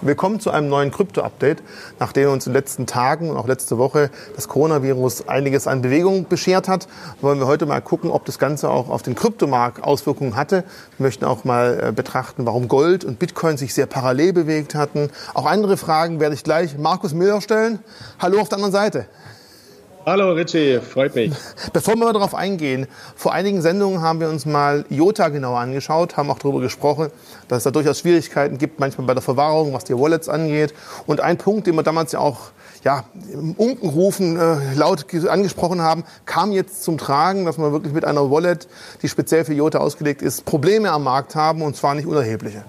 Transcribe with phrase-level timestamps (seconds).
[0.00, 1.62] Willkommen zu einem neuen Krypto-Update.
[2.00, 6.26] Nachdem uns in den letzten Tagen und auch letzte Woche das Coronavirus einiges an Bewegung
[6.28, 6.88] beschert hat,
[7.20, 10.64] wollen wir heute mal gucken, ob das Ganze auch auf den Kryptomarkt Auswirkungen hatte.
[10.98, 15.10] Wir möchten auch mal äh, betrachten, warum Gold und Bitcoin sich sehr parallel bewegt hatten.
[15.32, 17.78] Auch andere Fragen werde ich gleich Markus Müller stellen.
[18.18, 19.06] Hallo auf der anderen Seite.
[20.06, 21.32] Hallo Richie, freut mich.
[21.72, 26.30] Bevor wir darauf eingehen, vor einigen Sendungen haben wir uns mal IOTA genauer angeschaut, haben
[26.30, 27.08] auch darüber gesprochen,
[27.48, 30.74] dass es da durchaus Schwierigkeiten gibt, manchmal bei der Verwahrung, was die Wallets angeht.
[31.06, 32.50] Und ein Punkt, den wir damals ja auch
[32.84, 38.04] ja, im Unkenrufen äh, laut angesprochen haben, kam jetzt zum Tragen, dass wir wirklich mit
[38.04, 38.68] einer Wallet,
[39.00, 42.62] die speziell für IOTA ausgelegt ist, Probleme am Markt haben und zwar nicht unerhebliche.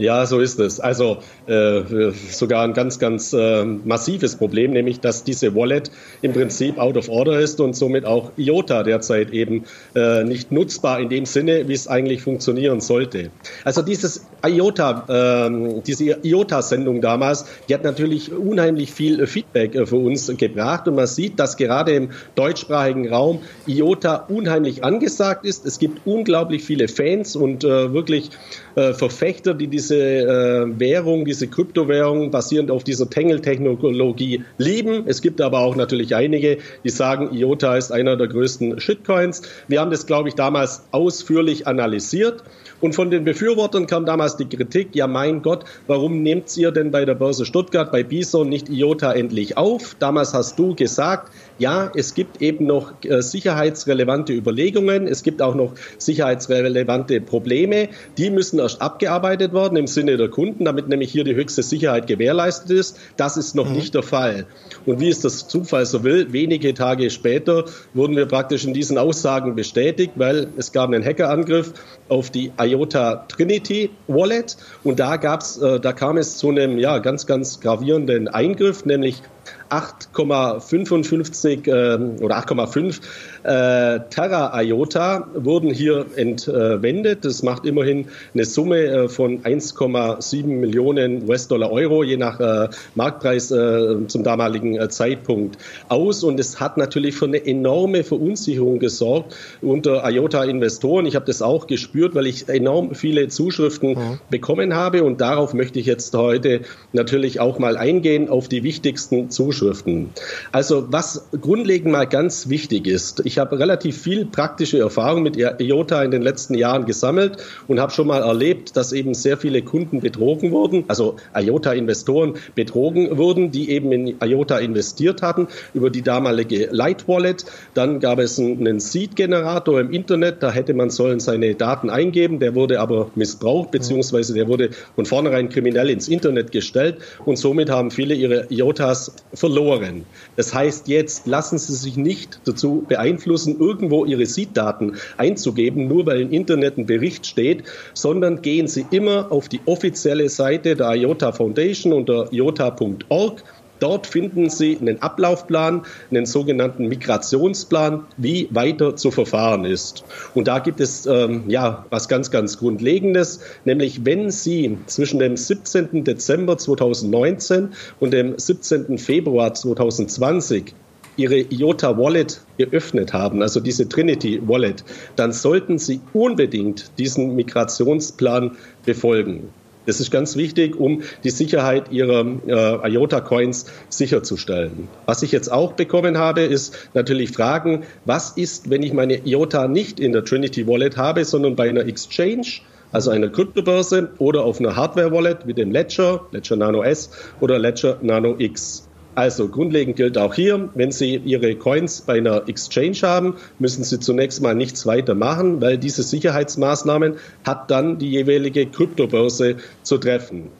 [0.00, 0.80] Ja, so ist es.
[0.80, 1.82] Also äh,
[2.30, 5.90] sogar ein ganz, ganz äh, massives Problem, nämlich dass diese Wallet
[6.22, 11.00] im Prinzip out of order ist und somit auch IOTA derzeit eben äh, nicht nutzbar
[11.00, 13.30] in dem Sinne, wie es eigentlich funktionieren sollte.
[13.64, 19.96] Also dieses IOTA, ähm, diese IOTA-Sendung damals, die hat natürlich unheimlich viel Feedback äh, für
[19.96, 25.66] uns gebracht und man sieht, dass gerade im deutschsprachigen Raum IOTA unheimlich angesagt ist.
[25.66, 28.30] Es gibt unglaublich viele Fans und äh, wirklich
[28.76, 35.04] äh, Verfechter, die diese äh, Währung, diese Kryptowährung basierend auf dieser Tangle-Technologie lieben.
[35.06, 39.42] Es gibt aber auch natürlich einige, die sagen, IOTA ist einer der größten Shitcoins.
[39.68, 42.42] Wir haben das, glaube ich, damals ausführlich analysiert.
[42.80, 46.90] Und von den Befürwortern kam damals die Kritik, ja mein Gott, warum nehmt ihr denn
[46.90, 49.96] bei der Börse Stuttgart, bei Bison nicht IOTA endlich auf?
[49.98, 55.54] Damals hast du gesagt, ja, es gibt eben noch äh, sicherheitsrelevante Überlegungen, es gibt auch
[55.54, 61.22] noch sicherheitsrelevante Probleme, die müssen erst abgearbeitet werden im Sinne der Kunden, damit nämlich hier
[61.22, 62.98] die höchste Sicherheit gewährleistet ist.
[63.18, 63.76] Das ist noch mhm.
[63.76, 64.46] nicht der Fall.
[64.86, 68.96] Und wie es das Zufall so will, wenige Tage später wurden wir praktisch in diesen
[68.96, 71.74] Aussagen bestätigt, weil es gab einen Hackerangriff
[72.08, 76.98] auf die IOTA Trinity Wallet und da gab's, äh, da kam es zu einem ja
[76.98, 79.22] ganz ganz gravierenden Eingriff, nämlich
[79.70, 83.00] 8,55 äh, oder 8,5
[83.42, 87.24] äh, Terra IOTA wurden hier entwendet.
[87.24, 93.50] Das macht immerhin eine Summe äh, von 1,7 Millionen US-Dollar Euro, je nach äh, Marktpreis
[93.50, 95.58] äh, zum damaligen Zeitpunkt
[95.88, 96.22] aus.
[96.22, 101.06] Und es hat natürlich für eine enorme Verunsicherung gesorgt unter IOTA-Investoren.
[101.06, 104.18] Ich habe das auch gespürt, weil ich enorm viele Zuschriften mhm.
[104.30, 105.02] bekommen habe.
[105.02, 106.60] Und darauf möchte ich jetzt heute
[106.92, 110.10] natürlich auch mal eingehen, auf die wichtigsten Zuschriften.
[110.52, 116.02] Also was grundlegend mal ganz wichtig ist, ich habe relativ viel praktische Erfahrung mit IOTA
[116.02, 117.36] in den letzten Jahren gesammelt
[117.68, 123.16] und habe schon mal erlebt, dass eben sehr viele Kunden betrogen wurden, also IOTA-Investoren betrogen
[123.16, 127.44] wurden, die eben in IOTA investiert hatten über die damalige Light Wallet.
[127.74, 132.56] Dann gab es einen Seed-Generator im Internet, da hätte man sollen seine Daten eingeben, der
[132.56, 137.92] wurde aber missbraucht, beziehungsweise der wurde von vornherein kriminell ins Internet gestellt und somit haben
[137.92, 140.04] viele ihre IOTAs verloren.
[140.34, 146.06] Das heißt jetzt, lassen Sie sich nicht dazu beeinflussen, beeinflussen, irgendwo Ihre Seed-Daten einzugeben, nur
[146.06, 147.64] weil im Internet ein Bericht steht,
[147.94, 153.42] sondern gehen Sie immer auf die offizielle Seite der IOTA Foundation unter iota.org.
[153.78, 160.04] Dort finden Sie einen Ablaufplan, einen sogenannten Migrationsplan, wie weiter zu verfahren ist.
[160.34, 165.34] Und da gibt es ähm, ja was ganz, ganz Grundlegendes, nämlich wenn Sie zwischen dem
[165.34, 166.04] 17.
[166.04, 167.70] Dezember 2019
[168.00, 168.98] und dem 17.
[168.98, 170.74] Februar 2020
[171.16, 174.84] Ihre IOTA Wallet geöffnet haben, also diese Trinity Wallet,
[175.16, 179.48] dann sollten Sie unbedingt diesen Migrationsplan befolgen.
[179.86, 184.88] Das ist ganz wichtig, um die Sicherheit Ihrer äh, IOTA-Coins sicherzustellen.
[185.06, 189.68] Was ich jetzt auch bekommen habe, ist natürlich Fragen, was ist, wenn ich meine IOTA
[189.68, 192.60] nicht in der Trinity Wallet habe, sondern bei einer Exchange?
[192.92, 197.10] also einer Kryptobörse oder auf einer Hardware-Wallet wie dem Ledger, Ledger Nano S
[197.40, 198.88] oder Ledger Nano X.
[199.14, 203.98] Also grundlegend gilt auch hier, wenn Sie Ihre Coins bei einer Exchange haben, müssen Sie
[203.98, 210.50] zunächst mal nichts weiter machen, weil diese Sicherheitsmaßnahmen hat dann die jeweilige Kryptobörse zu treffen.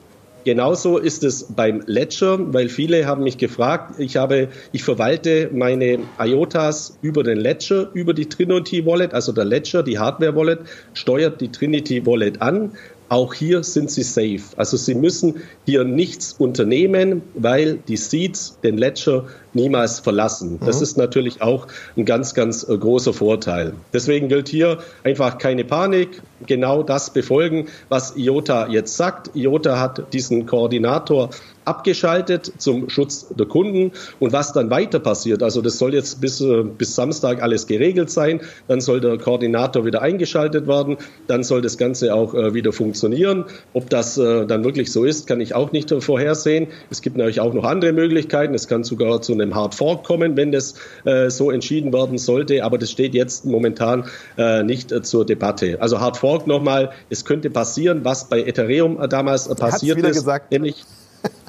[0.45, 5.99] Genauso ist es beim Ledger, weil viele haben mich gefragt, ich habe, ich verwalte meine
[6.19, 10.61] IOTAs über den Ledger, über die Trinity Wallet, also der Ledger, die Hardware Wallet,
[10.95, 12.73] steuert die Trinity Wallet an.
[13.11, 14.57] Auch hier sind sie safe.
[14.57, 20.61] Also sie müssen hier nichts unternehmen, weil die Seeds den Ledger niemals verlassen.
[20.65, 20.83] Das mhm.
[20.85, 21.67] ist natürlich auch
[21.97, 23.75] ein ganz, ganz äh, großer Vorteil.
[23.93, 29.35] Deswegen gilt hier einfach keine Panik, genau das befolgen, was IOTA jetzt sagt.
[29.35, 31.31] IOTA hat diesen Koordinator
[31.65, 33.93] abgeschaltet zum Schutz der Kunden.
[34.19, 38.11] Und was dann weiter passiert, also das soll jetzt bis, äh, bis Samstag alles geregelt
[38.11, 40.97] sein, dann soll der Koordinator wieder eingeschaltet werden,
[41.27, 43.45] dann soll das Ganze auch äh, wieder funktionieren.
[43.73, 46.69] Ob das äh, dann wirklich so ist, kann ich auch nicht vorhersehen.
[46.91, 48.55] Es gibt natürlich auch noch andere Möglichkeiten.
[48.55, 50.75] Es kann sogar zu einem Hard Fork kommen, wenn das
[51.05, 52.65] äh, so entschieden werden sollte.
[52.65, 54.05] Aber das steht jetzt momentan
[54.65, 55.81] nicht zur Debatte.
[55.81, 60.51] Also Hard Fork nochmal, es könnte passieren, was bei Ethereum damals passiert ist, gesagt.
[60.51, 60.85] nämlich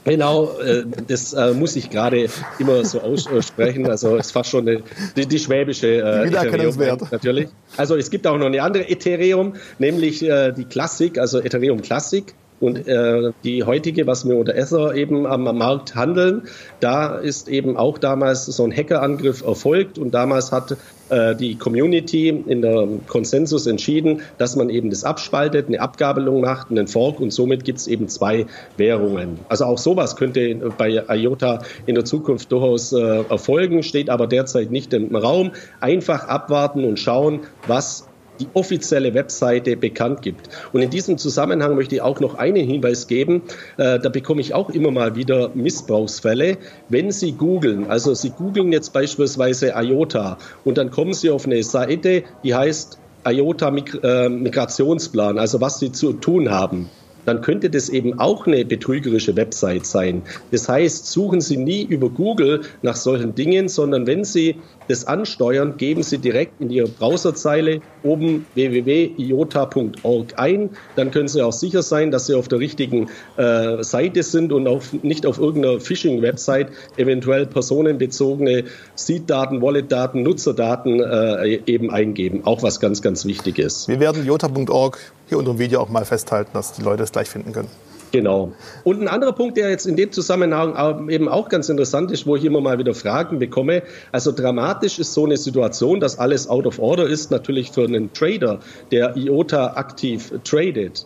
[0.03, 2.27] Genau, äh, das äh, muss ich gerade
[2.57, 3.88] immer so aussprechen.
[3.88, 4.81] Also es ist fast schon eine,
[5.15, 6.75] die, die schwäbische äh, Ethereum
[7.12, 7.50] natürlich.
[7.77, 12.33] Also es gibt auch noch eine andere Ethereum, nämlich äh, die Classic, also Ethereum Classic.
[12.61, 16.43] Und äh, die heutige, was wir unter Ether eben am, am, Markt handeln,
[16.79, 20.77] da ist eben auch damals so ein Hackerangriff erfolgt und damals hat
[21.09, 26.69] äh, die Community in der Konsensus entschieden, dass man eben das abspaltet, eine Abgabelung macht,
[26.69, 28.45] einen Fork und somit gibt es eben zwei
[28.77, 29.39] Währungen.
[29.49, 34.69] Also auch sowas könnte bei IOTA in der Zukunft durchaus äh, erfolgen, steht aber derzeit
[34.69, 35.51] nicht im Raum.
[35.79, 38.07] Einfach abwarten und schauen, was
[38.41, 40.49] die offizielle Webseite bekannt gibt.
[40.73, 43.43] Und in diesem Zusammenhang möchte ich auch noch einen Hinweis geben.
[43.77, 46.57] Äh, da bekomme ich auch immer mal wieder Missbrauchsfälle.
[46.89, 51.63] Wenn Sie googeln, also Sie googeln jetzt beispielsweise IOTA und dann kommen Sie auf eine
[51.63, 56.89] Seite, die heißt IOTA äh, Migrationsplan, also was Sie zu tun haben
[57.31, 60.22] dann könnte das eben auch eine betrügerische Website sein.
[60.51, 64.57] Das heißt, suchen Sie nie über Google nach solchen Dingen, sondern wenn Sie
[64.89, 70.72] das ansteuern, geben Sie direkt in Ihre Browserzeile oben www.iota.org ein.
[70.98, 73.07] Dann können Sie auch sicher sein, dass Sie auf der richtigen
[73.38, 76.68] äh, Seite sind und auf, nicht auf irgendeiner Phishing-Website
[76.98, 82.42] eventuell personenbezogene Seed-Daten, Wallet-Daten, Nutzerdaten äh, eben eingeben.
[82.44, 83.88] Auch was ganz, ganz wichtig ist.
[83.88, 85.00] Wir werden iota.org
[85.31, 87.69] hier unter dem Video auch mal festhalten, dass die Leute es gleich finden können.
[88.12, 88.51] Genau.
[88.83, 92.36] Und ein anderer Punkt, der jetzt in dem Zusammenhang eben auch ganz interessant ist, wo
[92.36, 93.83] ich immer mal wieder Fragen bekomme.
[94.12, 98.12] Also dramatisch ist so eine Situation, dass alles out of order ist, natürlich für einen
[98.12, 98.60] Trader,
[98.92, 101.06] der IOTA aktiv tradet.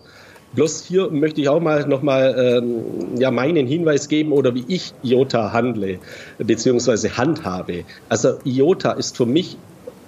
[0.54, 2.34] Bloß hier möchte ich auch mal nochmal
[2.64, 6.00] ähm, ja, meinen Hinweis geben oder wie ich IOTA handle,
[6.40, 7.84] beziehungsweise handhabe.
[8.10, 9.58] Also IOTA ist für mich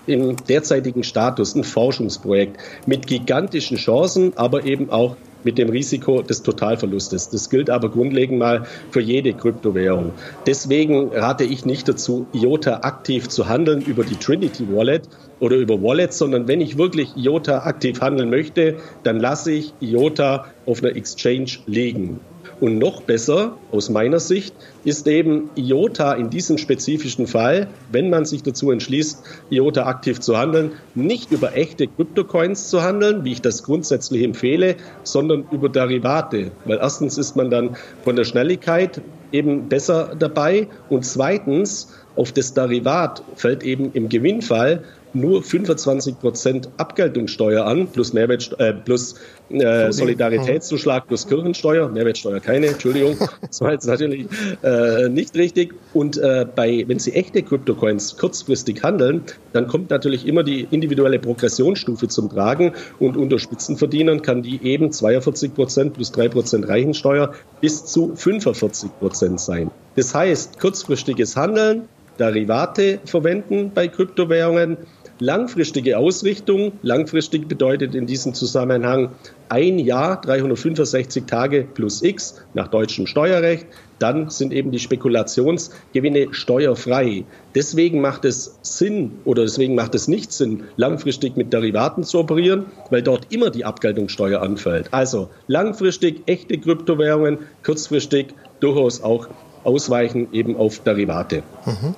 [0.08, 6.44] im derzeitigen Status ein Forschungsprojekt mit gigantischen Chancen, aber eben auch mit dem Risiko des
[6.44, 7.30] Totalverlustes.
[7.30, 10.12] Das gilt aber grundlegend mal für jede Kryptowährung.
[10.46, 15.04] Deswegen rate ich nicht dazu, IOTA aktiv zu handeln über die Trinity Wallet
[15.40, 20.48] oder über Wallets, sondern wenn ich wirklich IOTA aktiv handeln möchte, dann lasse ich IOTA
[20.66, 22.20] auf einer Exchange liegen.
[22.60, 28.26] Und noch besser, aus meiner Sicht, ist eben IOTA in diesem spezifischen Fall, wenn man
[28.26, 33.42] sich dazu entschließt, IOTA aktiv zu handeln, nicht über echte Kryptocoins zu handeln, wie ich
[33.42, 36.52] das grundsätzlich empfehle, sondern über Derivate.
[36.66, 39.02] Weil erstens ist man dann von der Schnelligkeit
[39.32, 44.84] eben besser dabei und zweitens auf das Derivat fällt eben im Gewinnfall
[45.20, 49.16] nur 25 Prozent Abgeltungssteuer an, plus, Mehrwert, äh, plus
[49.50, 54.28] äh, Solidaritätszuschlag plus Kirchensteuer, Mehrwertsteuer keine, Entschuldigung, das war jetzt natürlich
[54.64, 55.74] äh, nicht richtig.
[55.94, 59.24] Und äh, bei, wenn Sie echte Kryptocoins kurzfristig handeln,
[59.54, 64.92] dann kommt natürlich immer die individuelle Progressionsstufe zum Tragen und unter Spitzenverdienern kann die eben
[64.92, 69.72] 42 Prozent plus 3 Prozent Reichensteuer bis zu 45 Prozent sein.
[69.96, 71.88] Das heißt, kurzfristiges Handeln,
[72.18, 74.78] Derivate verwenden bei Kryptowährungen,
[75.20, 79.16] Langfristige Ausrichtung, langfristig bedeutet in diesem Zusammenhang
[79.50, 83.66] ein Jahr, 365 Tage plus X nach deutschem Steuerrecht.
[83.98, 87.26] Dann sind eben die Spekulationsgewinne steuerfrei.
[87.56, 92.68] Deswegen macht es Sinn oder deswegen macht es nicht Sinn, langfristig mit Derivaten zu operieren,
[92.92, 94.94] weil dort immer die Abgeltungssteuer anfällt.
[94.94, 99.28] Also langfristig echte Kryptowährungen, kurzfristig durchaus auch
[99.68, 101.44] ausweichen eben auf Derivate.
[101.66, 101.94] Mhm.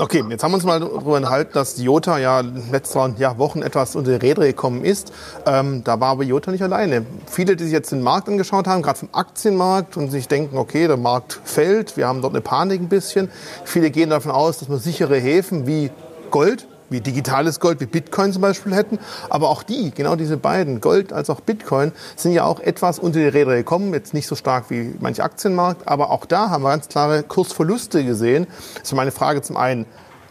[0.00, 3.96] Okay, jetzt haben wir uns mal darüber enthalten, dass Jota ja letzten ja, Wochen etwas
[3.96, 5.12] unter die Räder gekommen ist.
[5.44, 7.04] Ähm, da war aber Jota nicht alleine.
[7.26, 10.86] Viele, die sich jetzt den Markt angeschaut haben, gerade vom Aktienmarkt und sich denken, okay,
[10.86, 13.28] der Markt fällt, wir haben dort eine Panik ein bisschen.
[13.64, 15.90] Viele gehen davon aus, dass wir sichere Häfen wie
[16.30, 18.98] Gold wie digitales Gold, wie Bitcoin zum Beispiel hätten.
[19.30, 23.18] Aber auch die, genau diese beiden, Gold als auch Bitcoin, sind ja auch etwas unter
[23.18, 23.92] die Räder gekommen.
[23.92, 28.04] Jetzt nicht so stark wie manch Aktienmarkt, aber auch da haben wir ganz klare Kursverluste
[28.04, 28.46] gesehen.
[28.74, 29.86] Das ist meine Frage zum einen.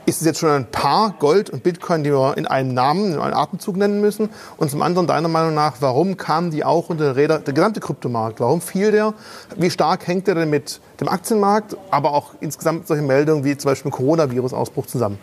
[0.06, 3.20] Ist es jetzt schon ein paar Gold und Bitcoin, die wir in einem Namen, in
[3.20, 4.30] einem Atemzug nennen müssen?
[4.56, 7.82] Und zum anderen deiner Meinung nach, warum kamen die auch unter die Räder, der gesamte
[7.82, 8.40] Kryptomarkt?
[8.40, 9.14] Warum fiel der?
[9.58, 13.70] Wie stark hängt der denn mit dem Aktienmarkt, aber auch insgesamt solche Meldungen wie zum
[13.70, 15.20] Beispiel Coronavirus-Ausbruch zusammen?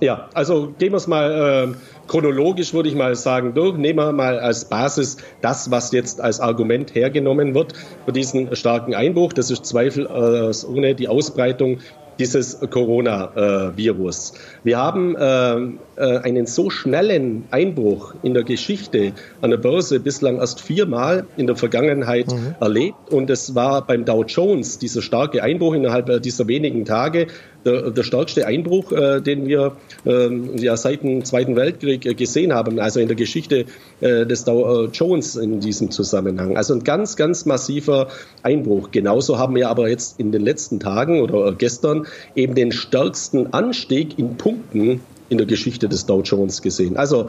[0.00, 3.76] Ja, also gehen wir es mal äh, chronologisch, würde ich mal sagen, durch.
[3.76, 7.74] Nehmen wir mal als Basis das, was jetzt als Argument hergenommen wird
[8.06, 9.34] für diesen starken Einbruch.
[9.34, 11.80] Das ist zweifelsohne äh, die Ausbreitung
[12.20, 14.34] dieses Coronavirus.
[14.62, 15.54] Wir haben äh,
[15.96, 21.46] äh, einen so schnellen Einbruch in der Geschichte an der Börse bislang erst viermal in
[21.46, 22.54] der Vergangenheit mhm.
[22.60, 23.10] erlebt.
[23.10, 27.26] Und es war beim Dow Jones dieser starke Einbruch innerhalb dieser wenigen Tage
[27.64, 32.52] der, der stärkste Einbruch, äh, den wir äh, ja seit dem Zweiten Weltkrieg äh, gesehen
[32.52, 33.66] haben, also in der Geschichte
[34.00, 36.56] äh, des Dow Jones in diesem Zusammenhang.
[36.56, 38.08] Also ein ganz, ganz massiver
[38.42, 38.90] Einbruch.
[38.90, 44.18] Genauso haben wir aber jetzt in den letzten Tagen oder gestern eben den stärksten Anstieg
[44.18, 46.96] in Punkten in der Geschichte des Dow Jones gesehen.
[46.96, 47.28] Also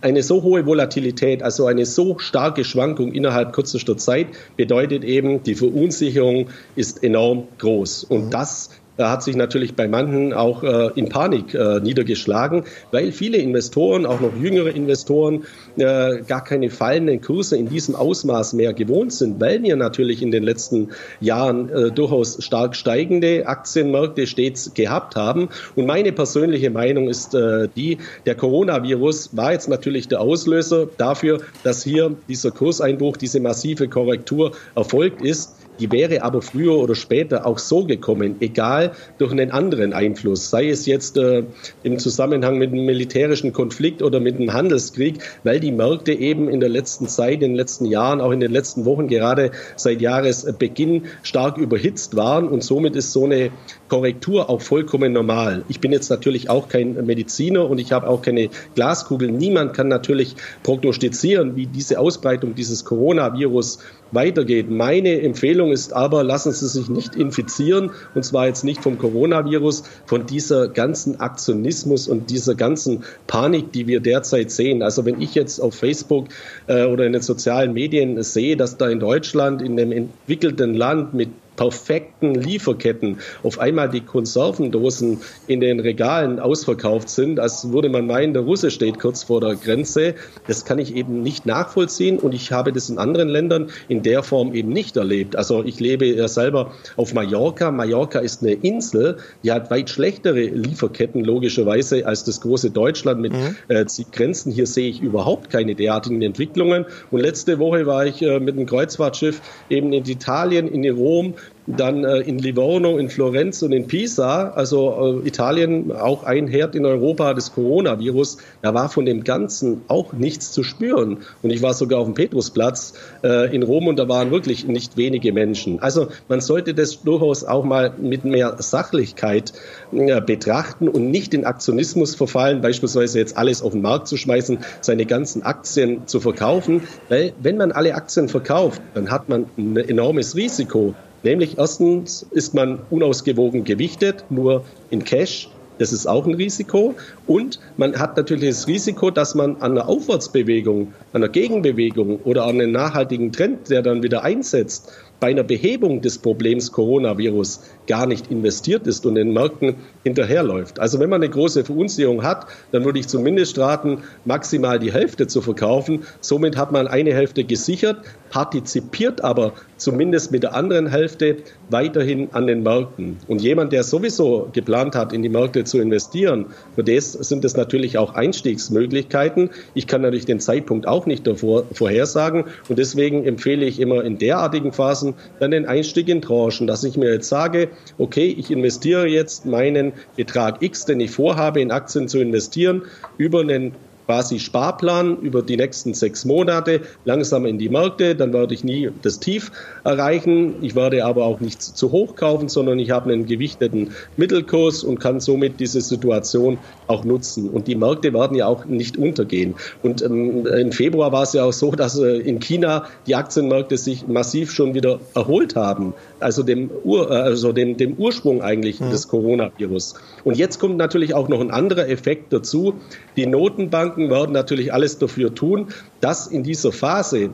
[0.00, 5.54] eine so hohe Volatilität, also eine so starke Schwankung innerhalb kürzester Zeit bedeutet eben, die
[5.54, 8.04] Verunsicherung ist enorm groß.
[8.04, 8.30] Und mhm.
[8.30, 14.06] das hat sich natürlich bei manchen auch äh, in Panik äh, niedergeschlagen, weil viele Investoren,
[14.06, 15.44] auch noch jüngere Investoren,
[15.76, 20.30] äh, gar keine fallenden Kurse in diesem Ausmaß mehr gewohnt sind, weil wir natürlich in
[20.30, 20.88] den letzten
[21.20, 25.48] Jahren äh, durchaus stark steigende Aktienmärkte stets gehabt haben.
[25.76, 31.40] Und meine persönliche Meinung ist äh, die, der Coronavirus war jetzt natürlich der Auslöser dafür,
[31.62, 35.57] dass hier dieser Kurseinbruch, diese massive Korrektur erfolgt ist.
[35.80, 40.68] Die wäre aber früher oder später auch so gekommen, egal durch einen anderen Einfluss, sei
[40.68, 41.44] es jetzt äh,
[41.82, 46.60] im Zusammenhang mit einem militärischen Konflikt oder mit einem Handelskrieg, weil die Märkte eben in
[46.60, 51.06] der letzten Zeit, in den letzten Jahren, auch in den letzten Wochen, gerade seit Jahresbeginn
[51.22, 53.50] stark überhitzt waren und somit ist so eine
[53.88, 55.64] Korrektur auch vollkommen normal.
[55.68, 59.30] Ich bin jetzt natürlich auch kein Mediziner und ich habe auch keine Glaskugel.
[59.30, 63.78] Niemand kann natürlich prognostizieren, wie diese Ausbreitung dieses Coronavirus
[64.12, 64.70] weitergeht.
[64.70, 69.84] Meine Empfehlung ist aber, lassen Sie sich nicht infizieren, und zwar jetzt nicht vom Coronavirus,
[70.06, 74.82] von dieser ganzen Aktionismus und dieser ganzen Panik, die wir derzeit sehen.
[74.82, 76.28] Also wenn ich jetzt auf Facebook
[76.66, 81.14] äh, oder in den sozialen Medien sehe, dass da in Deutschland, in einem entwickelten Land
[81.14, 88.06] mit perfekten Lieferketten auf einmal die Konservendosen in den Regalen ausverkauft sind, als würde man
[88.06, 90.14] meinen, der Russe steht kurz vor der Grenze.
[90.46, 94.22] Das kann ich eben nicht nachvollziehen und ich habe das in anderen Ländern in der
[94.22, 95.34] Form eben nicht erlebt.
[95.34, 97.72] Also ich lebe ja selber auf Mallorca.
[97.72, 103.32] Mallorca ist eine Insel, die hat weit schlechtere Lieferketten logischerweise als das große Deutschland mit
[103.32, 103.56] mhm.
[103.66, 104.52] äh, Grenzen.
[104.52, 106.86] Hier sehe ich überhaupt keine derartigen Entwicklungen.
[107.10, 111.34] Und letzte Woche war ich äh, mit einem Kreuzfahrtschiff eben in Italien, in Rom
[111.76, 116.74] dann äh, in Livorno, in Florenz und in Pisa, also äh, Italien auch ein Herd
[116.74, 121.18] in Europa des Coronavirus, da war von dem Ganzen auch nichts zu spüren.
[121.42, 124.96] Und ich war sogar auf dem Petrusplatz äh, in Rom und da waren wirklich nicht
[124.96, 125.80] wenige Menschen.
[125.80, 129.52] Also man sollte das durchaus auch mal mit mehr Sachlichkeit
[129.92, 134.58] äh, betrachten und nicht in Aktionismus verfallen, beispielsweise jetzt alles auf den Markt zu schmeißen,
[134.80, 136.82] seine ganzen Aktien zu verkaufen.
[137.10, 140.94] Weil wenn man alle Aktien verkauft, dann hat man ein enormes Risiko.
[141.22, 145.50] Nämlich erstens ist man unausgewogen gewichtet, nur in Cash.
[145.78, 146.94] Das ist auch ein Risiko.
[147.26, 152.44] Und man hat natürlich das Risiko, dass man an einer Aufwärtsbewegung, an einer Gegenbewegung oder
[152.44, 158.06] an einem nachhaltigen Trend, der dann wieder einsetzt, bei einer Behebung des Problems Coronavirus gar
[158.06, 160.78] nicht investiert ist und den Märkten hinterherläuft.
[160.78, 165.26] Also wenn man eine große Verunsicherung hat, dann würde ich zumindest raten, maximal die Hälfte
[165.26, 166.04] zu verkaufen.
[166.20, 167.98] Somit hat man eine Hälfte gesichert,
[168.30, 171.38] partizipiert aber zumindest mit der anderen Hälfte
[171.70, 173.16] weiterhin an den Märkten.
[173.26, 177.56] Und jemand, der sowieso geplant hat, in die Märkte zu investieren, für das sind es
[177.56, 179.50] natürlich auch Einstiegsmöglichkeiten.
[179.74, 184.18] Ich kann natürlich den Zeitpunkt auch nicht davor vorhersagen und deswegen empfehle ich immer in
[184.18, 187.68] derartigen Phasen dann den Einstieg in Tranchen, dass ich mir jetzt sage,
[187.98, 192.82] okay, ich investiere jetzt meinen Betrag X, den ich vorhabe, in Aktien zu investieren,
[193.16, 193.72] über einen
[194.08, 198.16] quasi Sparplan über die nächsten sechs Monate langsam in die Märkte.
[198.16, 199.52] Dann werde ich nie das Tief
[199.84, 200.54] erreichen.
[200.62, 204.98] Ich werde aber auch nicht zu hoch kaufen, sondern ich habe einen gewichteten Mittelkurs und
[204.98, 207.50] kann somit diese Situation auch nutzen.
[207.50, 209.54] Und die Märkte werden ja auch nicht untergehen.
[209.82, 213.76] Und ähm, im Februar war es ja auch so, dass äh, in China die Aktienmärkte
[213.76, 215.92] sich massiv schon wieder erholt haben.
[216.20, 218.90] Also dem, Ur, äh, also dem, dem Ursprung eigentlich mhm.
[218.90, 219.94] des Coronavirus.
[220.24, 222.74] Und jetzt kommt natürlich auch noch ein anderer Effekt dazu.
[223.16, 225.68] Die Notenbanken Banken werden natürlich alles dafür tun,
[226.00, 227.30] dass in dieser Phase,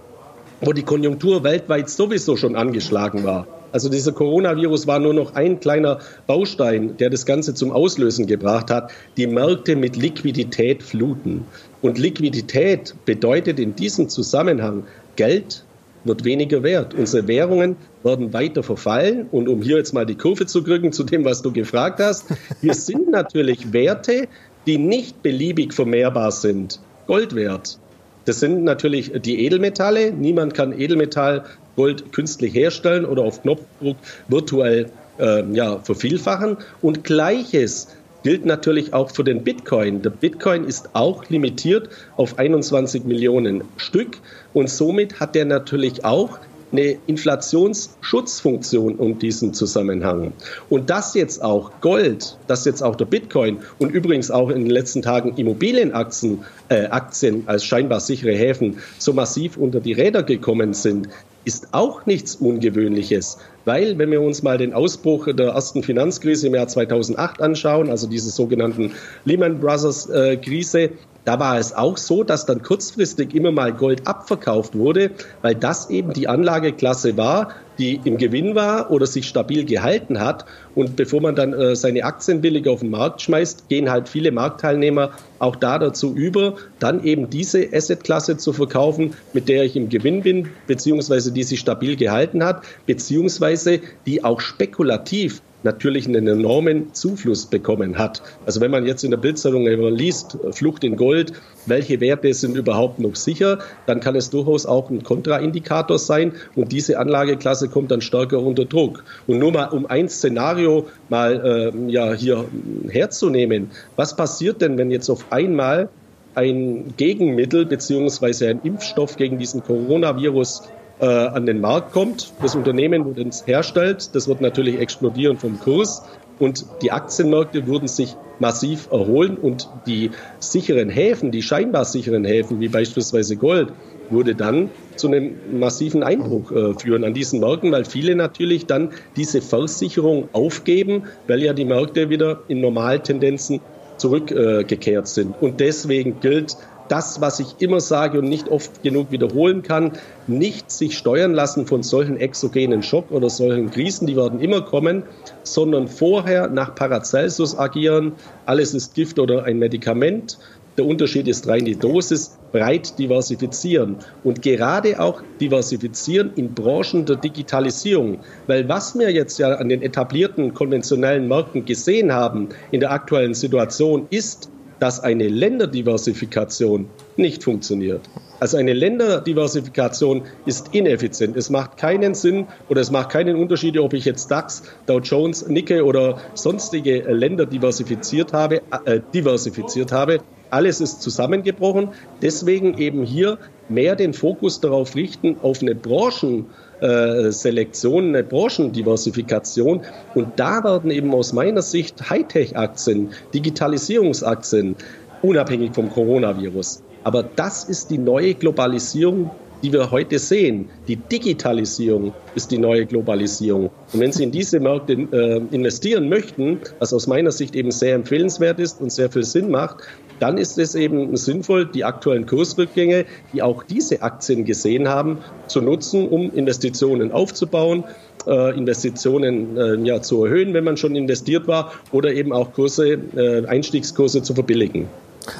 [0.60, 5.58] wo die Konjunktur weltweit sowieso schon angeschlagen war, also dieser Coronavirus war nur noch ein
[5.58, 5.98] kleiner
[6.28, 11.44] Baustein, der das Ganze zum Auslösen gebracht hat, die Märkte mit Liquidität fluten.
[11.82, 14.84] Und Liquidität bedeutet in diesem Zusammenhang
[15.16, 15.64] Geld
[16.04, 16.94] wird weniger wert.
[16.94, 19.26] Unsere Währungen werden weiter verfallen.
[19.30, 22.26] Und um hier jetzt mal die Kurve zu kriegen zu dem, was du gefragt hast,
[22.60, 24.28] hier sind natürlich Werte,
[24.66, 27.78] die nicht beliebig vermehrbar sind, Gold wert.
[28.24, 30.12] Das sind natürlich die Edelmetalle.
[30.12, 31.44] Niemand kann Edelmetall
[31.76, 33.96] Gold künstlich herstellen oder auf Knopfdruck
[34.28, 36.56] virtuell äh, ja, vervielfachen.
[36.80, 37.88] Und gleiches
[38.24, 40.02] gilt natürlich auch für den Bitcoin.
[40.02, 44.18] Der Bitcoin ist auch limitiert auf 21 Millionen Stück
[44.52, 46.40] und somit hat er natürlich auch
[46.72, 50.32] eine Inflationsschutzfunktion um diesen Zusammenhang.
[50.68, 54.70] Und dass jetzt auch Gold, dass jetzt auch der Bitcoin und übrigens auch in den
[54.70, 60.74] letzten Tagen Immobilienaktien äh, Aktien als scheinbar sichere Häfen so massiv unter die Räder gekommen
[60.74, 61.08] sind,
[61.44, 63.38] ist auch nichts Ungewöhnliches.
[63.64, 68.06] Weil, wenn wir uns mal den Ausbruch der ersten Finanzkrise im Jahr 2008 anschauen, also
[68.06, 68.92] diese sogenannten
[69.24, 70.90] Lehman Brothers äh, Krise,
[71.24, 75.10] da war es auch so, dass dann kurzfristig immer mal Gold abverkauft wurde,
[75.42, 80.44] weil das eben die Anlageklasse war, die im Gewinn war oder sich stabil gehalten hat.
[80.74, 84.30] Und bevor man dann äh, seine Aktien billig auf den Markt schmeißt, gehen halt viele
[84.32, 89.88] Marktteilnehmer auch da dazu über, dann eben diese Assetklasse zu verkaufen, mit der ich im
[89.88, 96.94] Gewinn bin, beziehungsweise die sich stabil gehalten hat, beziehungsweise die auch spekulativ natürlich einen enormen
[96.94, 98.22] Zufluss bekommen hat.
[98.46, 101.32] Also wenn man jetzt in der Bildzeitung liest, Flucht in Gold,
[101.66, 106.70] welche Werte sind überhaupt noch sicher, dann kann es durchaus auch ein Kontraindikator sein und
[106.70, 109.02] diese Anlageklasse kommt dann stärker unter Druck.
[109.26, 112.44] Und nur mal um ein Szenario mal äh, ja, hier
[112.88, 115.88] herzunehmen, was passiert denn, wenn jetzt auf einmal
[116.34, 120.62] ein Gegenmittel beziehungsweise ein Impfstoff gegen diesen Coronavirus
[121.00, 122.32] äh, an den Markt kommt.
[122.42, 126.02] Das Unternehmen, das es herstellt, das wird natürlich explodieren vom Kurs
[126.38, 130.10] und die Aktienmärkte würden sich massiv erholen und die
[130.40, 133.68] sicheren Häfen, die scheinbar sicheren Häfen, wie beispielsweise Gold,
[134.10, 138.90] würde dann zu einem massiven Einbruch äh, führen an diesen Märkten, weil viele natürlich dann
[139.16, 143.60] diese Versicherung aufgeben, weil ja die Märkte wieder in Normaltendenzen
[143.96, 145.34] zurückgekehrt äh, sind.
[145.40, 146.56] Und deswegen gilt
[146.88, 149.92] das, was ich immer sage und nicht oft genug wiederholen kann,
[150.26, 155.02] nicht sich steuern lassen von solchen exogenen Schock oder solchen Krisen, die werden immer kommen,
[155.42, 158.12] sondern vorher nach Paracelsus agieren.
[158.46, 160.38] Alles ist Gift oder ein Medikament.
[160.76, 167.16] Der Unterschied ist rein die Dosis, breit diversifizieren und gerade auch diversifizieren in Branchen der
[167.16, 168.18] Digitalisierung.
[168.48, 173.34] Weil was wir jetzt ja an den etablierten konventionellen Märkten gesehen haben in der aktuellen
[173.34, 174.50] Situation ist,
[174.84, 178.02] dass eine Länderdiversifikation nicht funktioniert.
[178.40, 181.38] Also eine Länderdiversifikation ist ineffizient.
[181.38, 185.48] Es macht keinen Sinn oder es macht keinen Unterschied, ob ich jetzt DAX, Dow Jones,
[185.48, 190.18] Nikkei oder sonstige Länder diversifiziert habe, äh, diversifiziert habe.
[190.50, 191.88] Alles ist zusammengebrochen.
[192.20, 193.38] Deswegen eben hier
[193.70, 196.44] mehr den Fokus darauf richten, auf eine Branchen,
[196.80, 199.82] äh, Selektion, eine Branchendiversifikation.
[200.14, 204.76] Und da werden eben aus meiner Sicht Hightech-Aktien, Digitalisierungsaktien,
[205.22, 206.82] unabhängig vom Coronavirus.
[207.04, 209.30] Aber das ist die neue Globalisierung,
[209.64, 210.68] die wir heute sehen.
[210.88, 213.70] Die Digitalisierung ist die neue Globalisierung.
[213.94, 217.94] Und wenn Sie in diese Märkte äh, investieren möchten, was aus meiner Sicht eben sehr
[217.94, 219.78] empfehlenswert ist und sehr viel Sinn macht,
[220.20, 225.62] dann ist es eben sinnvoll, die aktuellen Kursrückgänge, die auch diese Aktien gesehen haben, zu
[225.62, 227.84] nutzen, um Investitionen aufzubauen,
[228.26, 232.98] äh, Investitionen äh, ja, zu erhöhen, wenn man schon investiert war, oder eben auch Kurse,
[233.16, 234.88] äh, Einstiegskurse zu verbilligen.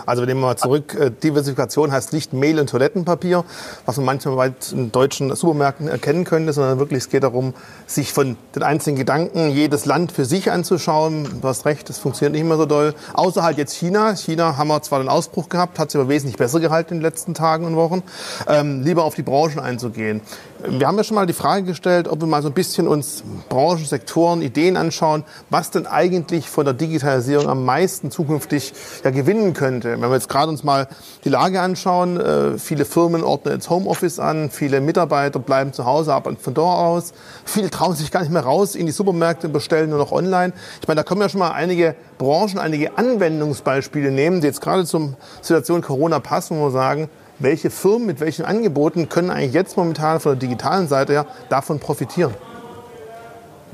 [0.07, 3.45] Also wir nehmen mal zurück, äh, Diversifikation heißt nicht Mehl und Toilettenpapier,
[3.87, 7.55] was man manchmal bei in deutschen Supermärkten erkennen könnte, sondern wirklich es geht darum,
[7.87, 11.41] sich von den einzelnen Gedanken jedes Land für sich anzuschauen.
[11.41, 12.95] Du hast recht, das funktioniert nicht mehr so doll.
[13.13, 14.15] Außer halt jetzt China.
[14.17, 17.05] China haben wir zwar einen Ausbruch gehabt, hat sich aber wesentlich besser gehalten in den
[17.05, 18.03] letzten Tagen und Wochen.
[18.49, 20.21] Ähm, lieber auf die Branchen einzugehen.
[20.67, 23.23] Wir haben ja schon mal die Frage gestellt, ob wir mal so ein bisschen uns
[23.51, 28.73] Branchen, Sektoren, Ideen anschauen, was denn eigentlich von der Digitalisierung am meisten zukünftig
[29.05, 30.01] ja, gewinnen könnte.
[30.01, 30.89] Wenn wir jetzt gerade uns mal
[31.25, 36.15] die Lage anschauen, äh, viele Firmen ordnen jetzt Homeoffice an, viele Mitarbeiter bleiben zu Hause,
[36.15, 37.13] arbeiten von dort aus.
[37.45, 40.53] Viele trauen sich gar nicht mehr raus in die Supermärkte bestellen nur noch online.
[40.81, 44.85] Ich meine, da können wir schon mal einige Branchen, einige Anwendungsbeispiele nehmen, die jetzt gerade
[44.85, 47.09] zur Situation Corona passen, wo wir sagen,
[47.39, 51.81] welche Firmen mit welchen Angeboten können eigentlich jetzt momentan von der digitalen Seite her davon
[51.81, 52.33] profitieren?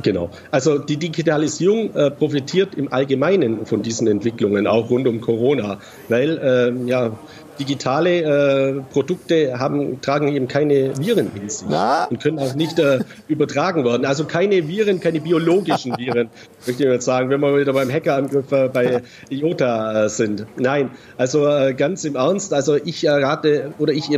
[0.03, 0.31] Genau.
[0.51, 6.39] Also die Digitalisierung äh, profitiert im Allgemeinen von diesen Entwicklungen, auch rund um Corona, weil
[6.39, 7.13] äh, ja,
[7.61, 12.07] digitale äh, Produkte haben, tragen eben keine Viren in sich Na?
[12.07, 14.07] und können auch nicht äh, übertragen werden.
[14.07, 16.31] Also keine Viren, keine biologischen Viren,
[16.67, 20.47] möchte ich jetzt sagen, wenn wir wieder beim Hackerangriff äh, bei IOTA äh, sind.
[20.57, 24.11] Nein, also ganz im Ernst, also ich rate oder ich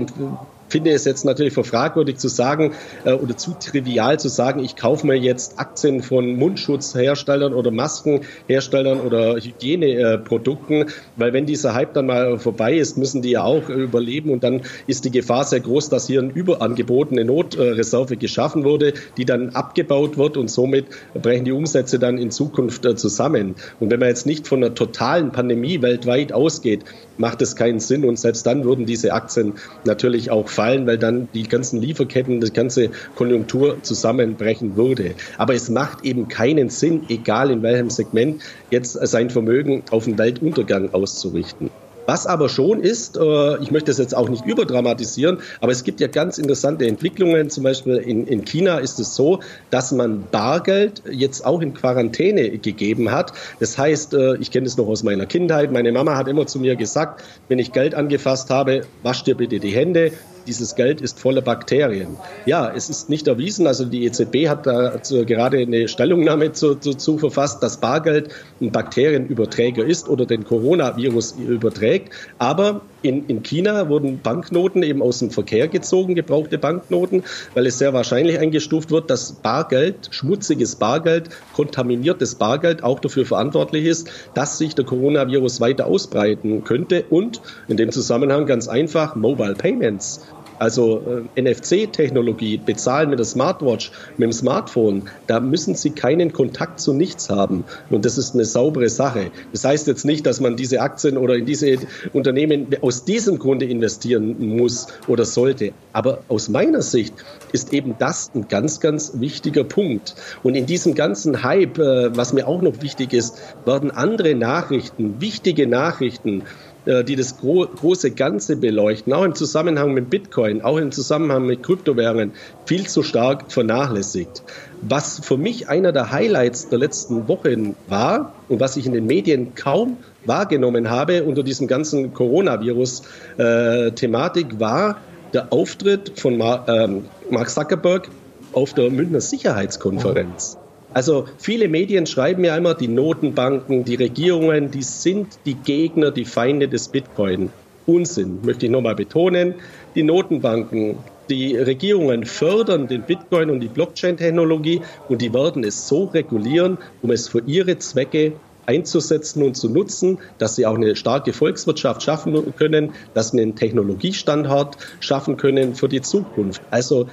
[0.72, 2.72] finde es jetzt natürlich für fragwürdig zu sagen
[3.04, 9.00] äh, oder zu trivial zu sagen, ich kaufe mir jetzt Aktien von Mundschutzherstellern oder Maskenherstellern
[9.00, 14.30] oder Hygieneprodukten, weil wenn dieser Hype dann mal vorbei ist, müssen die ja auch überleben
[14.30, 18.94] und dann ist die Gefahr sehr groß, dass hier ein Überangebot, eine Notreserve geschaffen wurde,
[19.18, 23.56] die dann abgebaut wird und somit brechen die Umsätze dann in Zukunft äh, zusammen.
[23.78, 26.84] Und wenn man jetzt nicht von einer totalen Pandemie weltweit ausgeht,
[27.18, 29.54] macht es keinen Sinn und selbst dann würden diese Aktien
[29.84, 35.14] natürlich auch fallen, weil dann die ganzen Lieferketten, die ganze Konjunktur zusammenbrechen würde.
[35.38, 40.18] Aber es macht eben keinen Sinn, egal in welchem Segment, jetzt sein Vermögen auf den
[40.18, 41.70] Weltuntergang auszurichten.
[42.06, 46.00] Was aber schon ist, äh, ich möchte es jetzt auch nicht überdramatisieren, aber es gibt
[46.00, 47.48] ja ganz interessante Entwicklungen.
[47.48, 49.38] Zum Beispiel in, in China ist es so,
[49.70, 53.32] dass man Bargeld jetzt auch in Quarantäne gegeben hat.
[53.60, 55.70] Das heißt, äh, ich kenne es noch aus meiner Kindheit.
[55.70, 59.60] Meine Mama hat immer zu mir gesagt, wenn ich Geld angefasst habe, wasch dir bitte
[59.60, 60.10] die Hände,
[60.46, 62.16] dieses Geld ist voller Bakterien.
[62.46, 67.62] Ja, es ist nicht erwiesen, also die EZB hat da gerade eine Stellungnahme dazu verfasst,
[67.62, 72.12] dass Bargeld ein Bakterienüberträger ist oder den Coronavirus überträgt.
[72.38, 77.24] Aber in, in China wurden Banknoten eben aus dem Verkehr gezogen, gebrauchte Banknoten,
[77.54, 83.86] weil es sehr wahrscheinlich eingestuft wird, dass Bargeld, schmutziges Bargeld, kontaminiertes Bargeld auch dafür verantwortlich
[83.86, 89.54] ist, dass sich der Coronavirus weiter ausbreiten könnte und in dem Zusammenhang ganz einfach Mobile
[89.54, 90.20] Payments
[90.62, 91.02] also
[91.34, 96.92] äh, NFC-Technologie, bezahlen mit der Smartwatch, mit dem Smartphone, da müssen Sie keinen Kontakt zu
[96.92, 97.64] nichts haben.
[97.90, 99.32] Und das ist eine saubere Sache.
[99.50, 101.78] Das heißt jetzt nicht, dass man diese Aktien oder in diese
[102.12, 105.72] Unternehmen aus diesem Grunde investieren muss oder sollte.
[105.94, 107.12] Aber aus meiner Sicht
[107.50, 110.14] ist eben das ein ganz, ganz wichtiger Punkt.
[110.44, 115.20] Und in diesem ganzen Hype, äh, was mir auch noch wichtig ist, werden andere Nachrichten,
[115.20, 116.44] wichtige Nachrichten,
[116.84, 121.62] die das gro große Ganze beleuchten, auch im Zusammenhang mit Bitcoin, auch im Zusammenhang mit
[121.62, 122.32] Kryptowährungen,
[122.66, 124.42] viel zu stark vernachlässigt.
[124.80, 129.06] Was für mich einer der Highlights der letzten Wochen war und was ich in den
[129.06, 134.96] Medien kaum wahrgenommen habe unter diesem ganzen Coronavirus-Thematik, äh, war
[135.32, 138.08] der Auftritt von ähm, Mark Zuckerberg
[138.52, 140.58] auf der Münchner Sicherheitskonferenz.
[140.94, 146.24] Also viele Medien schreiben ja immer, die Notenbanken, die Regierungen, die sind die Gegner, die
[146.24, 147.50] Feinde des Bitcoin.
[147.86, 149.54] Unsinn, möchte ich nochmal betonen.
[149.94, 150.96] Die Notenbanken,
[151.28, 157.10] die Regierungen fördern den Bitcoin und die Blockchain-Technologie und die werden es so regulieren, um
[157.10, 158.32] es für ihre Zwecke
[158.66, 163.56] einzusetzen und zu nutzen, dass sie auch eine starke Volkswirtschaft schaffen können, dass sie einen
[163.56, 166.62] Technologiestandort schaffen können für die Zukunft.
[166.70, 167.08] Also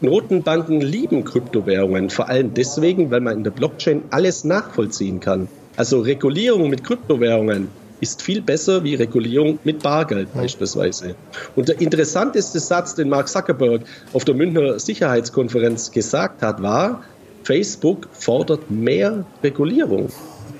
[0.00, 5.48] Notenbanken lieben Kryptowährungen, vor allem deswegen, weil man in der Blockchain alles nachvollziehen kann.
[5.76, 7.68] Also Regulierung mit Kryptowährungen
[8.00, 11.16] ist viel besser wie Regulierung mit Bargeld beispielsweise.
[11.56, 13.82] Und der interessanteste Satz, den Mark Zuckerberg
[14.12, 17.02] auf der Münchner Sicherheitskonferenz gesagt hat, war,
[17.42, 20.10] Facebook fordert mehr Regulierung.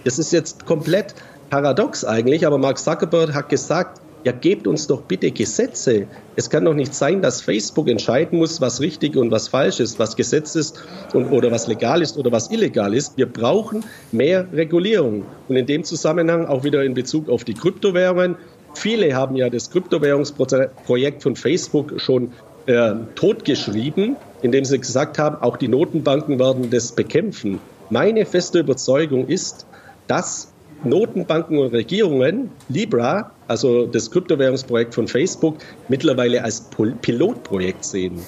[0.05, 1.15] Das ist jetzt komplett
[1.51, 6.07] paradox eigentlich, aber Mark Zuckerberg hat gesagt, ja, gebt uns doch bitte Gesetze.
[6.37, 9.99] Es kann doch nicht sein, dass Facebook entscheiden muss, was richtig und was falsch ist,
[9.99, 10.83] was Gesetz ist
[11.15, 13.17] und, oder was legal ist oder was illegal ist.
[13.17, 15.25] Wir brauchen mehr Regulierung.
[15.49, 18.37] Und in dem Zusammenhang auch wieder in Bezug auf die Kryptowährungen.
[18.75, 22.33] Viele haben ja das Kryptowährungsprojekt von Facebook schon
[22.67, 27.61] äh, totgeschrieben, indem sie gesagt haben, auch die Notenbanken werden das bekämpfen.
[27.91, 29.67] Meine feste Überzeugung ist,
[30.07, 30.53] dass
[30.85, 35.57] Notenbanken und Regierungen Libra, also das Kryptowährungsprojekt von Facebook,
[35.89, 36.69] mittlerweile als
[37.03, 38.21] Pilotprojekt sehen.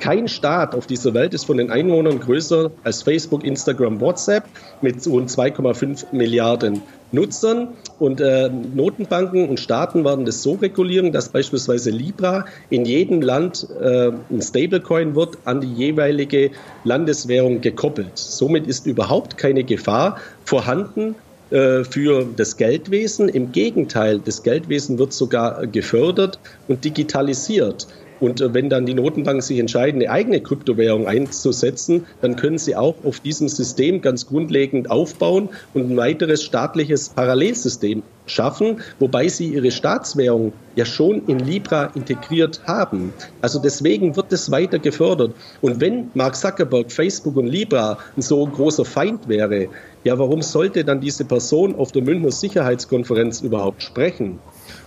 [0.00, 4.44] Kein Staat auf dieser Welt ist von den Einwohnern größer als Facebook, Instagram, WhatsApp
[4.82, 7.68] mit rund 2,5 Milliarden Nutzern.
[7.98, 13.66] Und äh, Notenbanken und Staaten werden das so regulieren, dass beispielsweise Libra in jedem Land
[13.80, 16.50] äh, ein Stablecoin wird an die jeweilige
[16.84, 18.18] Landeswährung gekoppelt.
[18.18, 21.14] Somit ist überhaupt keine Gefahr vorhanden,
[21.48, 23.28] für das Geldwesen.
[23.28, 27.86] Im Gegenteil, das Geldwesen wird sogar gefördert und digitalisiert.
[28.20, 32.76] Und äh, wenn dann die Notenbanken sich entscheiden, eine eigene Kryptowährung einzusetzen, dann können sie
[32.76, 39.54] auch auf diesem System ganz grundlegend aufbauen und ein weiteres staatliches Parallelsystem schaffen, wobei sie
[39.54, 43.12] ihre Staatswährung ja schon in Libra integriert haben.
[43.40, 45.34] Also deswegen wird es weiter gefördert.
[45.62, 49.68] Und wenn Mark Zuckerberg, Facebook und Libra ein so großer Feind wäre,
[50.04, 54.38] ja, warum sollte dann diese Person auf der Münchner Sicherheitskonferenz überhaupt sprechen?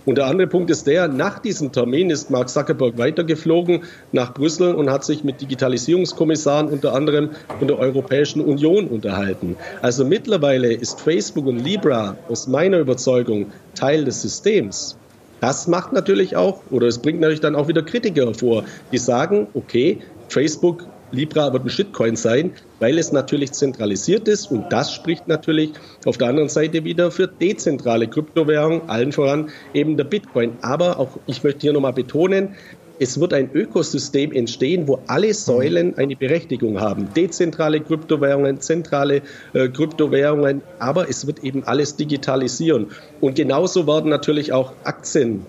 [0.04, 4.74] Und der andere Punkt ist der, nach diesem Termin ist Mark Zuckerberg weitergeflogen nach Brüssel
[4.74, 9.56] und hat sich mit Digitalisierungskommissaren unter anderem von der Europäischen Union unterhalten.
[9.82, 14.96] Also mittlerweile ist Facebook und Libra aus meiner Überzeugung Teil des Systems.
[15.40, 19.46] Das macht natürlich auch, oder es bringt natürlich dann auch wieder Kritiker hervor, die sagen,
[19.54, 25.28] okay, Facebook Libra wird ein Shitcoin sein, weil es natürlich zentralisiert ist und das spricht
[25.28, 25.72] natürlich
[26.06, 30.52] auf der anderen Seite wieder für dezentrale Kryptowährungen, allen voran eben der Bitcoin.
[30.62, 32.54] Aber auch, ich möchte hier nochmal betonen,
[33.02, 37.08] es wird ein Ökosystem entstehen, wo alle Säulen eine Berechtigung haben.
[37.14, 39.22] Dezentrale Kryptowährungen, zentrale
[39.54, 42.88] äh, Kryptowährungen, aber es wird eben alles digitalisieren.
[43.22, 45.46] Und genauso werden natürlich auch Aktien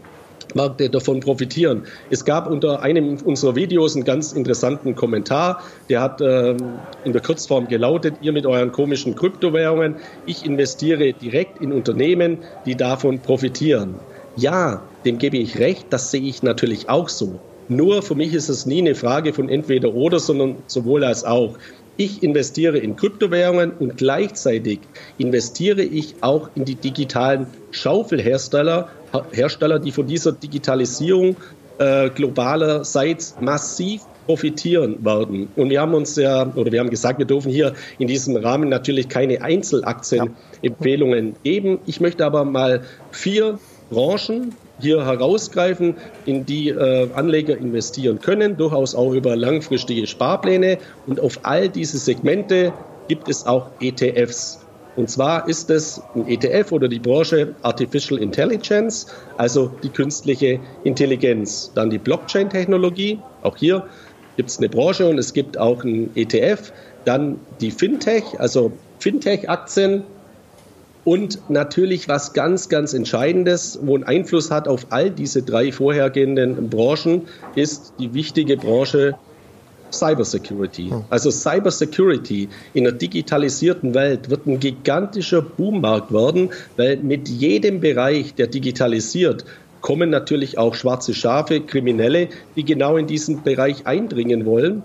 [0.56, 1.84] Märkte davon profitieren.
[2.10, 6.58] Es gab unter einem unserer Videos einen ganz interessanten Kommentar, der hat ähm,
[7.04, 12.76] in der Kurzform gelautet, ihr mit euren komischen Kryptowährungen, ich investiere direkt in Unternehmen, die
[12.76, 13.96] davon profitieren.
[14.36, 17.40] Ja, dem gebe ich recht, das sehe ich natürlich auch so.
[17.68, 21.58] Nur für mich ist es nie eine Frage von entweder oder, sondern sowohl als auch.
[21.98, 24.80] Ich investiere in Kryptowährungen und gleichzeitig
[25.18, 28.90] investiere ich auch in die digitalen Schaufelhersteller,
[29.32, 31.36] Hersteller, die von dieser Digitalisierung
[31.78, 35.50] äh, globalerseits massiv profitieren werden.
[35.56, 38.70] Und wir haben uns ja, oder wir haben gesagt, wir dürfen hier in diesem Rahmen
[38.70, 41.80] natürlich keine Einzelaktienempfehlungen geben.
[41.86, 45.96] Ich möchte aber mal vier Branchen hier herausgreifen,
[46.26, 50.78] in die äh, Anleger investieren können, durchaus auch über langfristige Sparpläne.
[51.08, 52.74] Und auf all diese Segmente
[53.08, 54.61] gibt es auch ETFs.
[54.96, 61.72] Und zwar ist es ein ETF oder die Branche Artificial Intelligence, also die künstliche Intelligenz.
[61.74, 63.86] Dann die Blockchain-Technologie, auch hier
[64.36, 66.74] gibt es eine Branche und es gibt auch ein ETF.
[67.06, 70.04] Dann die Fintech, also Fintech-Aktien,
[71.04, 76.70] und natürlich was ganz, ganz Entscheidendes, wo einen Einfluss hat auf all diese drei vorhergehenden
[76.70, 77.24] Branchen,
[77.56, 79.16] ist die wichtige Branche
[79.92, 80.92] Cybersecurity.
[81.10, 88.34] Also Cybersecurity in der digitalisierten Welt wird ein gigantischer Boommarkt werden, weil mit jedem Bereich,
[88.36, 89.46] der digitalisiert,
[89.82, 94.84] kommen natürlich auch schwarze Schafe, Kriminelle, die genau in diesen Bereich eindringen wollen.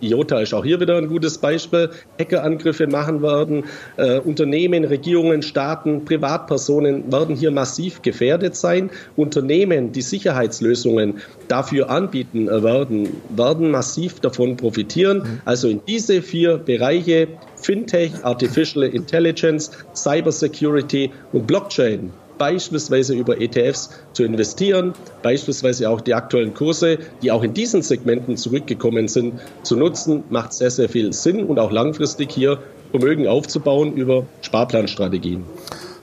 [0.00, 1.90] IOTA ist auch hier wieder ein gutes Beispiel.
[2.18, 3.64] Hackerangriffe machen werden.
[3.96, 8.90] Äh, Unternehmen, Regierungen, Staaten, Privatpersonen werden hier massiv gefährdet sein.
[9.16, 15.18] Unternehmen, die Sicherheitslösungen dafür anbieten äh, werden, werden massiv davon profitieren.
[15.18, 15.40] Mhm.
[15.44, 24.24] Also in diese vier Bereiche Fintech, Artificial Intelligence, Cybersecurity und Blockchain beispielsweise über ETFs zu
[24.24, 30.24] investieren, beispielsweise auch die aktuellen Kurse, die auch in diesen Segmenten zurückgekommen sind, zu nutzen,
[30.30, 32.58] macht sehr, sehr viel Sinn und auch langfristig hier
[32.90, 35.44] Vermögen aufzubauen über Sparplanstrategien.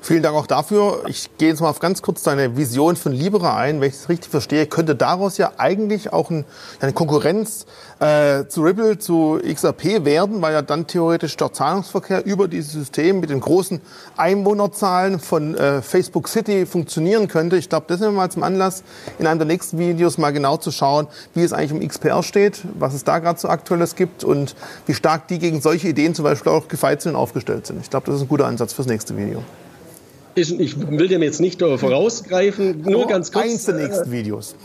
[0.05, 1.01] Vielen Dank auch dafür.
[1.07, 3.81] Ich gehe jetzt mal auf ganz kurz deine Vision von Libera ein.
[3.81, 6.45] Wenn ich es richtig verstehe, könnte daraus ja eigentlich auch ein,
[6.79, 7.65] eine Konkurrenz
[7.99, 13.19] äh, zu Ripple, zu XRP werden, weil ja dann theoretisch der Zahlungsverkehr über dieses System
[13.19, 13.81] mit den großen
[14.15, 17.57] Einwohnerzahlen von äh, Facebook City funktionieren könnte.
[17.57, 18.83] Ich glaube, das nehmen wir mal zum Anlass,
[19.17, 22.61] in einem der nächsten Videos mal genau zu schauen, wie es eigentlich um XPR steht,
[22.77, 26.25] was es da gerade so Aktuelles gibt und wie stark die gegen solche Ideen zum
[26.25, 27.81] Beispiel auch gefeit sind und aufgestellt sind.
[27.81, 29.43] Ich glaube, das ist ein guter Ansatz fürs nächste Video.
[30.35, 33.45] Ich, ich will dem jetzt nicht vorausgreifen, nur oh, ganz kurz.
[33.45, 34.55] Eins der nächsten Videos.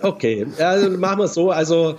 [0.00, 1.50] Okay, also machen wir es so.
[1.50, 1.96] Also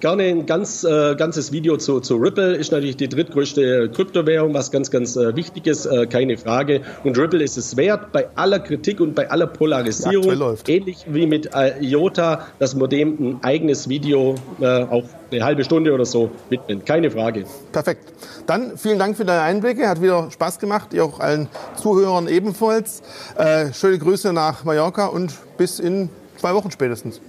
[0.00, 2.56] gerne ein ganz, äh, ganzes Video zu, zu Ripple.
[2.56, 6.82] Ist natürlich die drittgrößte Kryptowährung, was ganz, ganz äh, wichtig ist, äh, keine Frage.
[7.04, 11.50] Und Ripple ist es wert, bei aller Kritik und bei aller Polarisierung, ähnlich wie mit
[11.80, 16.84] IOTA, dass man dem ein eigenes Video äh, auch eine halbe Stunde oder so widmen.
[16.84, 17.44] Keine Frage.
[17.72, 18.12] Perfekt.
[18.46, 19.88] Dann vielen Dank für deine Einblicke.
[19.88, 20.92] Hat wieder Spaß gemacht.
[20.92, 23.02] Ihr auch allen Zuhörern ebenfalls.
[23.36, 27.20] Äh, schöne Grüße nach Mallorca und bis in zwei Wochen spätestens.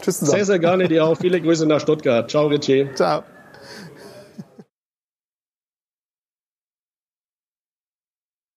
[0.00, 0.36] Tschüss zusammen.
[0.36, 1.16] Sehr, sehr gerne dir auch.
[1.16, 2.30] Viele Grüße nach Stuttgart.
[2.30, 2.88] Ciao, Richie.
[2.94, 3.22] Ciao.